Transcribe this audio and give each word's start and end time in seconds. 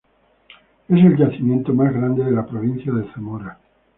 Es 0.89 0.97
el 1.05 1.15
yacimiento 1.15 1.75
más 1.75 1.93
grande 1.93 2.23
de 2.23 2.31
la 2.31 2.43
provincia 2.47 2.91
de 2.91 3.05
Zamora. 3.13 3.59